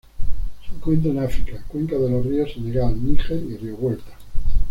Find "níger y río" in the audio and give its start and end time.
3.05-3.77